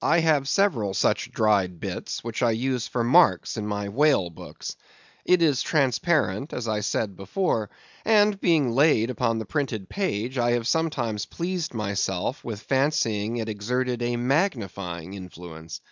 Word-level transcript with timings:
I 0.00 0.20
have 0.20 0.48
several 0.48 0.94
such 0.94 1.30
dried 1.30 1.80
bits, 1.80 2.24
which 2.24 2.42
I 2.42 2.52
use 2.52 2.88
for 2.88 3.04
marks 3.04 3.58
in 3.58 3.66
my 3.66 3.90
whale 3.90 4.30
books. 4.30 4.74
It 5.26 5.42
is 5.42 5.60
transparent, 5.60 6.54
as 6.54 6.66
I 6.66 6.80
said 6.80 7.14
before; 7.14 7.68
and 8.02 8.40
being 8.40 8.70
laid 8.70 9.10
upon 9.10 9.38
the 9.38 9.44
printed 9.44 9.90
page, 9.90 10.38
I 10.38 10.52
have 10.52 10.66
sometimes 10.66 11.26
pleased 11.26 11.74
myself 11.74 12.42
with 12.42 12.62
fancying 12.62 13.36
it 13.36 13.50
exerted 13.50 14.00
a 14.00 14.16
magnifying 14.16 15.12
influence. 15.12 15.82